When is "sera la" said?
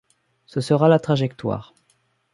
0.61-0.97